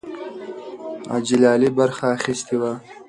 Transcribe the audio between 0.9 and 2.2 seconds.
حاجي لالی برخه